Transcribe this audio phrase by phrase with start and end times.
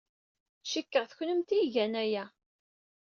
[0.69, 2.25] Cikkeɣ d kennemti ay igan aya.